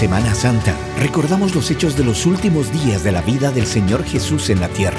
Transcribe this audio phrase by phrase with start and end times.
[0.00, 4.48] Semana Santa recordamos los hechos de los últimos días de la vida del Señor Jesús
[4.48, 4.96] en la tierra.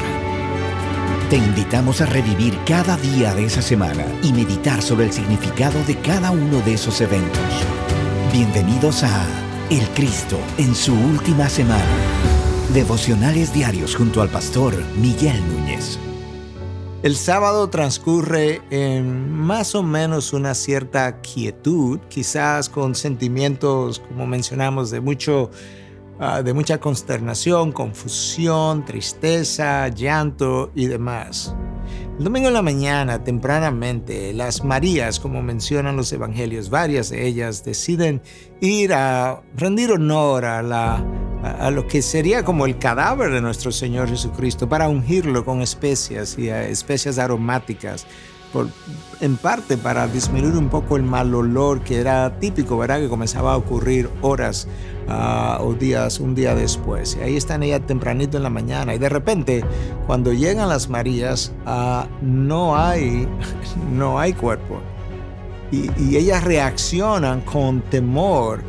[1.28, 5.96] Te invitamos a revivir cada día de esa semana y meditar sobre el significado de
[5.96, 7.42] cada uno de esos eventos.
[8.32, 9.26] Bienvenidos a
[9.72, 11.84] El Cristo en su última semana.
[12.72, 15.98] Devocionales diarios junto al pastor Miguel Núñez.
[17.04, 24.92] El sábado transcurre en más o menos una cierta quietud, quizás con sentimientos, como mencionamos,
[24.92, 25.50] de mucho
[26.20, 31.56] ah, de mucha consternación, confusión, tristeza, llanto y demás.
[32.20, 37.64] El domingo en la mañana, tempranamente, las Marías, como mencionan los evangelios, varias de ellas
[37.64, 38.22] deciden
[38.60, 41.04] ir a rendir honor a la
[41.44, 46.38] a, lo que sería como el cadáver de nuestro Señor Jesucristo para ungirlo con especias
[46.38, 48.06] y especias aromáticas,
[49.22, 53.00] en parte para disminuir un poco el mal olor que era típico, ¿verdad?
[53.00, 54.68] Que comenzaba a ocurrir horas
[55.08, 57.18] ah, o días, un día después.
[57.20, 59.64] Y ahí están ellas tempranito en la mañana y de repente
[60.06, 63.28] cuando llegan las Marías ah, no hay,
[63.92, 64.80] no hay cuerpo.
[65.72, 68.62] Y ellas reaccionan con temor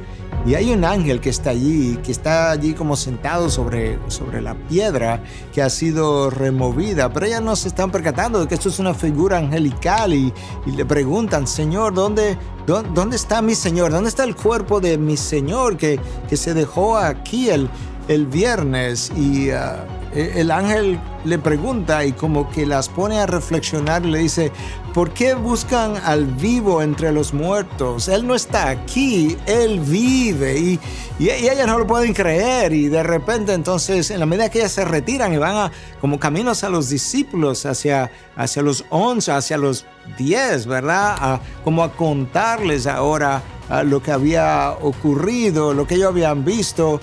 [0.44, 4.54] y hay un ángel que está allí, que está allí como sentado sobre, sobre la
[4.54, 7.12] piedra que ha sido removida.
[7.12, 10.32] Pero ellas no se están percatando de que esto es una figura angelical y,
[10.66, 13.92] le preguntan, Señor, ¿dónde, ¿dónde, está mi Señor?
[13.92, 17.68] ¿Dónde está el cuerpo de mi Señor que, que se dejó aquí el,
[18.08, 19.12] el viernes?
[19.16, 24.19] Y ah, el ángel le pregunta y como que las pone a reflexionar y le
[24.19, 24.52] dice,
[24.92, 28.08] ¿por qué buscan al vivo entre los muertos?
[28.08, 30.80] Él no está aquí, Él vive y,
[31.19, 34.72] y, ellas no lo pueden creer y de repente entonces en la medida que ellas
[34.72, 39.56] se retiran y van a, como caminos a los discípulos, hacia, hacia los once, hacia
[39.56, 39.86] los
[40.19, 41.41] diez, ¿verdad?
[41.64, 43.42] como a contarles ahora
[43.84, 47.01] lo que había ocurrido, lo que ellos habían visto.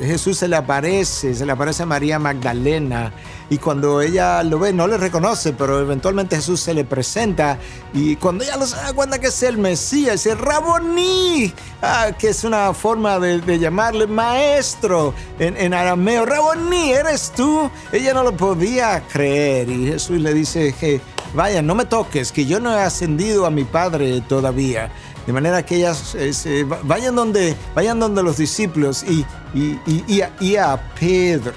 [0.00, 3.12] Jesús se le aparece, se le aparece a María Magdalena
[3.50, 7.58] y cuando ella lo ve no le reconoce, pero eventualmente Jesús se le presenta
[7.94, 12.44] y cuando ella se da cuenta que es el Mesías, el Raboní, ah, que es
[12.44, 17.70] una forma de, llamarle maestro en, en arameo, Raboní, ¿eres tú?
[17.92, 21.00] Ella no lo podía creer y Jesús le dice que
[21.34, 24.90] vaya, no me toques, que yo no he ascendido a mi Padre todavía.
[25.28, 31.52] De manera que ellas eh, vayan, donde, vayan donde los discípulos y, y, a, Pedro.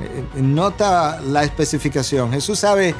[0.00, 2.30] Eh, eh, nota la especificación.
[2.30, 2.94] Jesús sabe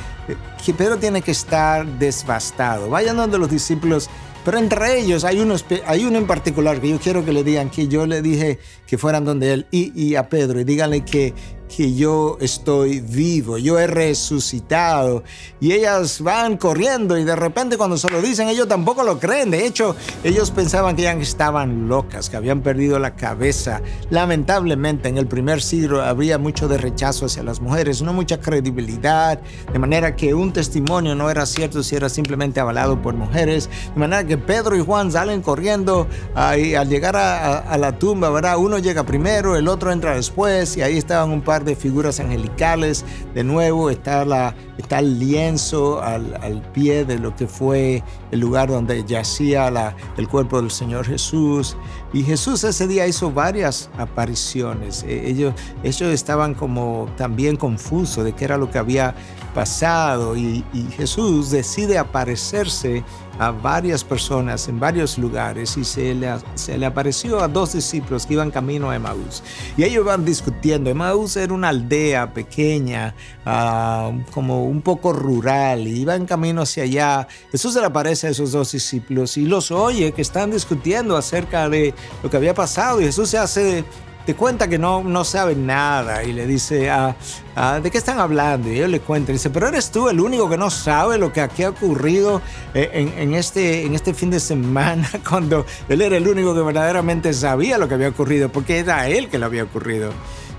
[0.64, 2.90] que Pedro tiene que estar desbastado.
[2.90, 4.10] Vayan donde los discípulos
[4.44, 7.68] pero entre ellos hay uno, hay uno en particular que yo quiero que le digan
[7.68, 11.34] que yo le dije que fueran donde él y, y a Pedro y díganle que
[11.74, 15.22] que yo estoy vivo, yo he resucitado.
[15.60, 19.50] Y ellas van corriendo y de repente cuando se lo dicen ellos tampoco lo creen.
[19.50, 23.80] De hecho, ellos pensaban que ya estaban locas, que habían perdido la cabeza.
[24.10, 29.40] Lamentablemente en el primer siglo había mucho de rechazo hacia las mujeres, no mucha credibilidad,
[29.72, 33.68] de manera que un testimonio no era cierto si era simplemente avalado por mujeres.
[33.94, 36.06] De manera que Pedro y Juan salen corriendo
[36.58, 38.56] y al llegar a, la tumba, ¿verdad?
[38.56, 43.04] Uno llega primero, el otro entra después y ahí estaban un par de figuras angelicales.
[43.34, 48.68] De nuevo está, la, está el lienzo al, pie de lo que fue el lugar
[48.68, 51.76] donde yacía la, el cuerpo del Señor Jesús.
[52.12, 55.02] Y Jesús ese día hizo varias apariciones.
[55.02, 59.14] E, ellos, ellos estaban como también confusos de qué era lo que había
[59.56, 60.62] pasado y,
[60.98, 63.02] Jesús decide aparecerse
[63.38, 68.50] a varias personas en varios lugares y se le, apareció a dos discípulos que iban
[68.50, 69.42] camino a Emaús.
[69.78, 70.90] Y ellos van discutiendo.
[70.90, 73.14] Emaús era una aldea pequeña,
[73.46, 77.28] ah, como un poco rural, y iban camino hacia allá.
[77.50, 81.94] Jesús le aparece a esos dos discípulos y los oye que están discutiendo acerca de
[82.22, 83.00] lo que había pasado.
[83.00, 83.84] Y Jesús se hace
[84.26, 87.14] te cuenta que no, no sabe nada y le dice, ah,
[87.54, 88.72] ah, ¿de qué están hablando?
[88.72, 91.40] Y él le cuenta, dice, pero eres tú el único que no sabe lo que
[91.40, 92.42] aquí ha ocurrido
[92.74, 96.60] eh, en, en, este, en este fin de semana, cuando él era el único que
[96.60, 100.10] verdaderamente sabía lo que había ocurrido, porque era él que lo había ocurrido.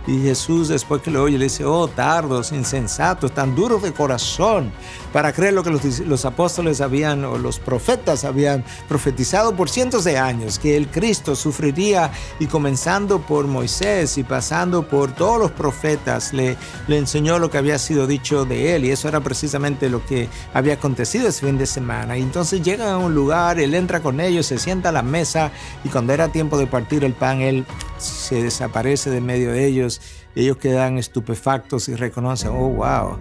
[0.08, 4.72] Y Jesús después que lo oye le dice, oh tardos, insensatos, tan duros de corazón
[5.12, 10.18] para creer lo que los, apóstoles habían o los profetas habían profetizado por cientos de
[10.18, 16.34] años, que el Cristo sufriría y comenzando por Moisés y pasando por todos los profetas,
[16.34, 16.56] le,
[16.88, 20.30] le enseñó lo que había sido dicho de él y eso era precisamente lo que
[20.54, 22.18] había acontecido ese fin de semana.
[22.18, 25.52] Y entonces llegan a un lugar, él entra con ellos, se sienta a la mesa
[25.84, 27.66] y cuando era tiempo de partir el pan, él
[27.98, 30.02] se desaparece de medio de ellos.
[30.36, 33.18] Ellos quedan estupefactos y reconocen, oh, wow,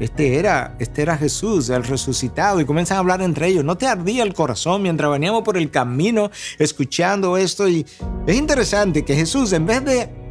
[0.00, 3.64] este era, este era Jesús, el resucitado, y comienzan a hablar entre ellos.
[3.64, 7.68] ¿No te ardía el corazón mientras veníamos por el camino escuchando esto?
[7.68, 7.86] Y
[8.26, 10.23] es interesante que Jesús, en vez de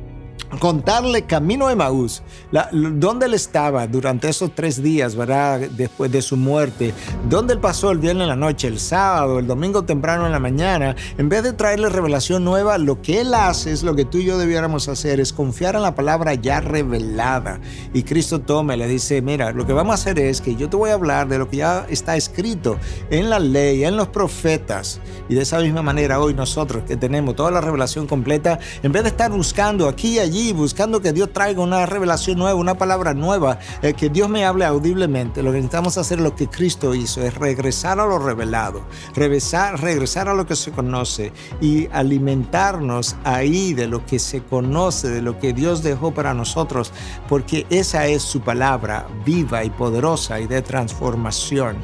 [0.60, 2.24] contarle camino a Emaús,
[2.72, 5.60] dónde él estaba durante esos tres días, ¿verdad?
[5.60, 6.94] Después de su muerte,
[7.30, 10.40] dónde él pasó el viernes en la noche, el sábado, el domingo temprano en la
[10.40, 14.18] mañana, en vez de traerle revelación nueva, lo que él hace es lo que tú
[14.18, 17.60] y yo debiéramos hacer, es confiar en la palabra ya revelada.
[17.94, 20.70] Y Cristo toma y le dice, mira, lo que vamos a hacer es que yo
[20.70, 22.78] te voy a hablar de lo que ya está escrito
[23.10, 25.00] en la ley, en los profetas.
[25.30, 29.04] Y de esa misma manera hoy nosotros que tenemos toda la revelación completa, en vez
[29.04, 33.13] de estar buscando aquí y allí, buscando que Dios traiga una revelación nueva, una palabra
[33.13, 35.42] nueva, eh, que Dios me hable audiblemente.
[35.42, 38.81] Lo que necesitamos hacer lo que Cristo hizo, es regresar a lo revelado,
[39.16, 41.31] regresar, regresar a lo que se conoce
[41.62, 46.92] y alimentarnos ahí de lo que se conoce, de lo que Dios dejó para nosotros,
[47.30, 51.78] porque esa es su palabra viva y poderosa y de transformación.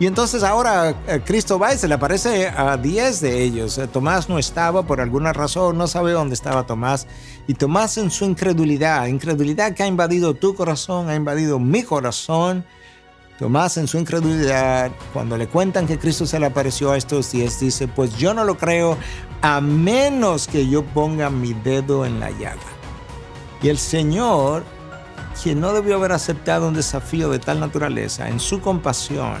[0.00, 3.76] Y entonces ahora eh, Cristo va y se le aparece a 10 de ellos.
[3.76, 7.06] Eh, Tomás no estaba por alguna razón, no sabe dónde estaba Tomás.
[7.46, 12.64] Y Tomás en su incredulidad, incredulidad que ha invadido tu corazón, ha invadido mi corazón.
[13.38, 17.60] Tomás en su incredulidad, cuando le cuentan que Cristo se le apareció a estos 10,
[17.60, 18.96] dice, pues yo no lo creo
[19.42, 22.56] a menos que yo ponga mi dedo en la llaga.
[23.62, 24.64] Y el Señor,
[25.42, 29.38] quien no debió haber aceptado un desafío de tal naturaleza, en su compasión,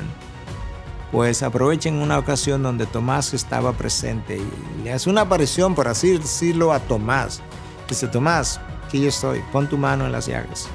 [1.12, 6.18] pues aprovechen una ocasión donde Tomás estaba presente y le hace una aparición, por así
[6.18, 7.40] decirlo, a Tomás.
[7.88, 10.68] Dice, Tomás, aquí yo estoy, pon tu mano en las llagas.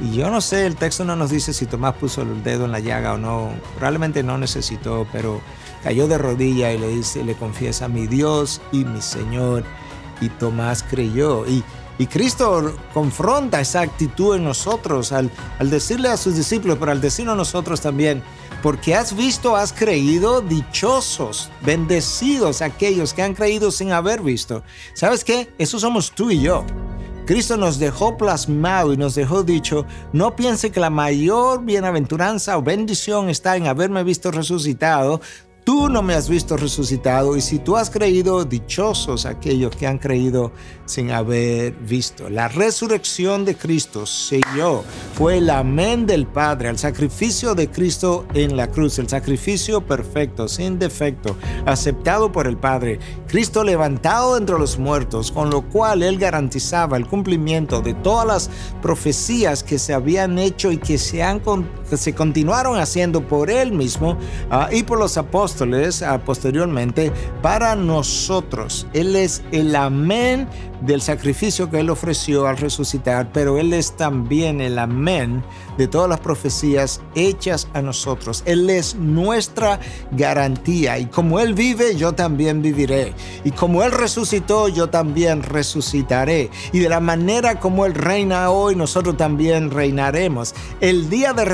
[0.00, 2.72] Y yo no sé, el texto no nos dice si Tomás puso el dedo en
[2.72, 3.50] la llaga o no.
[3.76, 5.42] Probablemente no necesitó, pero
[5.82, 9.64] cayó de rodilla y le dice, le confiesa, mi Dios y mi Señor.
[10.20, 11.46] Y Tomás creyó.
[11.46, 11.62] Y,
[12.06, 17.36] Cristo confronta esa actitud en nosotros al, decirle a sus discípulos, pero al decirnos a
[17.36, 18.22] nosotros también,
[18.62, 24.62] porque has visto, has creído, dichosos, bendecidos aquellos que han creído sin haber visto.
[24.94, 25.52] ¿Sabes qué?
[25.58, 26.64] Eso somos tú y yo.
[27.26, 32.62] Cristo nos dejó plasmado y nos dejó dicho, no piense que la mayor bienaventuranza o
[32.62, 35.20] bendición está en haberme visto resucitado,
[35.64, 39.98] Tú no me has visto resucitado y si tú has creído, dichosos aquellos que han
[39.98, 40.52] creído
[40.86, 42.30] sin haber visto.
[42.30, 44.82] La resurrección de Cristo selló,
[45.14, 50.48] fue el amén del Padre, el sacrificio de Cristo en la cruz, el sacrificio perfecto,
[50.48, 51.36] sin defecto,
[51.66, 52.98] aceptado por el Padre.
[53.28, 58.50] Cristo levantado entre los muertos, con lo cual Él garantizaba el cumplimiento de todas las
[58.82, 61.40] profecías que se habían hecho y que se, han,
[61.96, 64.18] se continuaron haciendo por Él mismo
[64.50, 68.86] uh, y por los apóstoles apóstoles posteriormente para nosotros.
[68.92, 70.48] Él es el amén
[70.80, 75.42] del sacrificio que Él ofreció al resucitar, pero Él es también el amén
[75.76, 78.42] de todas las profecías hechas a nosotros.
[78.46, 83.14] Él es nuestra garantía y como Él vive, yo también viviré.
[83.44, 86.50] Y como Él resucitó, yo también resucitaré.
[86.72, 90.54] Y de la manera como Él reina hoy, nosotros también reinaremos.
[90.80, 91.44] El día de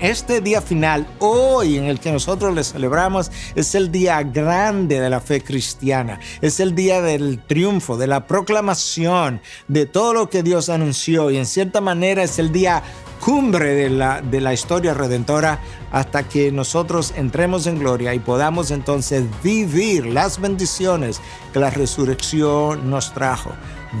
[0.00, 5.10] este día final, hoy en el que nosotros le celebramos, es el día grande de
[5.10, 6.18] la fe cristiana.
[6.40, 11.36] Es el día del triunfo, de la proclamación de todo lo que Dios anunció y
[11.36, 12.82] en cierta manera es el día
[13.20, 15.60] cumbre de la, de la historia redentora
[15.92, 21.20] hasta que nosotros entremos en gloria y podamos entonces vivir las bendiciones
[21.52, 23.52] que la resurrección nos trajo.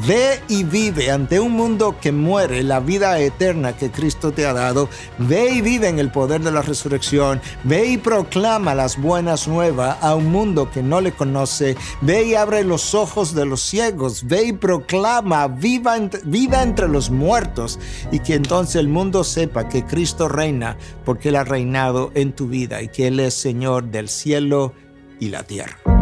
[0.06, 4.52] Ve y vive ante un mundo que muere la vida eterna que Cristo te ha
[4.52, 4.88] dado.
[5.18, 7.40] Ve y vive en el poder de la resurrección.
[7.62, 11.76] Ve y proclama las buenas nuevas a un mundo que no le conoce.
[12.00, 14.26] Ve y abre los ojos de los ciegos.
[14.26, 17.78] Ve y proclama viva, vida entre los muertos.
[18.10, 22.48] Y que entonces el mundo sepa que Cristo reina porque Él ha reinado en tu
[22.48, 24.74] vida y que Él es Señor del cielo
[25.20, 25.93] y la tierra.